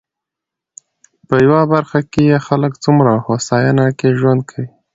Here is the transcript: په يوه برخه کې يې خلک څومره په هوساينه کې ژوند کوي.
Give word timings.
په 1.27 1.35
يوه 1.45 1.61
برخه 1.73 1.99
کې 2.11 2.21
يې 2.29 2.37
خلک 2.47 2.73
څومره 2.83 3.11
په 3.15 3.23
هوساينه 3.25 3.85
کې 3.99 4.17
ژوند 4.19 4.41
کوي. 4.49 4.69